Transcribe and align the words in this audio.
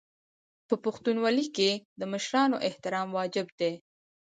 په 0.67 0.75
پښتونولۍ 0.83 1.47
کې 1.55 1.69
د 1.99 2.01
مشرانو 2.13 2.57
احترام 2.67 3.07
واجب 3.17 3.47
دی. 3.59 3.73